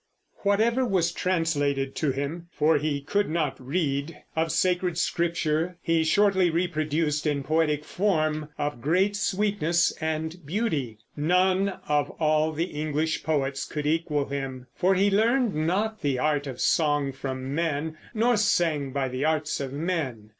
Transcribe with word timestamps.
Whatever 0.37 0.83
was 0.83 1.11
translated 1.11 1.93
to 1.97 2.09
him 2.09 2.47
(for 2.51 2.79
he 2.79 3.01
could 3.01 3.29
not 3.29 3.63
read) 3.63 4.17
of 4.35 4.51
Sacred 4.51 4.97
Scripture 4.97 5.77
he 5.79 6.03
shortly 6.03 6.49
reproduced 6.49 7.27
in 7.27 7.43
poetic 7.43 7.85
form 7.85 8.49
of 8.57 8.81
great 8.81 9.15
sweetness 9.15 9.91
and 10.01 10.43
beauty. 10.43 10.97
None 11.15 11.79
of 11.87 12.09
all 12.19 12.51
the 12.51 12.71
English 12.81 13.23
poets 13.23 13.63
could 13.63 13.85
equal 13.85 14.25
him, 14.27 14.65
for 14.73 14.95
he 14.95 15.11
learned 15.11 15.53
not 15.53 16.01
the 16.01 16.17
art 16.17 16.47
of 16.47 16.59
song 16.59 17.11
from 17.11 17.53
men, 17.53 17.95
nor 18.15 18.37
sang 18.37 18.89
by 18.91 19.07
the 19.07 19.23
arts 19.23 19.59
of 19.59 19.71
men. 19.71 20.29